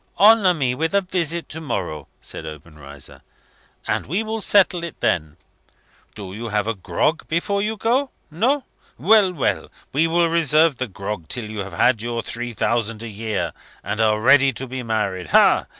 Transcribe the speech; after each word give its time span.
"Honour 0.17 0.55
me 0.55 0.73
with 0.73 0.95
a 0.95 1.01
visit 1.01 1.47
to 1.49 1.61
morrow," 1.61 2.07
said 2.19 2.43
Obenreizer, 2.43 3.21
"and 3.87 4.07
we 4.07 4.23
will 4.23 4.41
settle 4.41 4.83
it 4.83 4.99
then. 4.99 5.37
Do 6.15 6.47
have 6.47 6.65
a 6.65 6.73
grog 6.73 7.27
before 7.27 7.61
you 7.61 7.77
go! 7.77 8.09
No? 8.31 8.63
Well! 8.97 9.31
well! 9.31 9.69
we 9.93 10.07
will 10.07 10.27
reserve 10.27 10.77
the 10.77 10.87
grog 10.87 11.27
till 11.27 11.45
you 11.47 11.59
have 11.59 12.01
your 12.01 12.23
three 12.23 12.55
thousand 12.55 13.03
a 13.03 13.07
year, 13.09 13.53
and 13.83 14.01
are 14.01 14.19
ready 14.19 14.51
to 14.53 14.65
be 14.65 14.81
married. 14.81 15.27
Aha! 15.27 15.67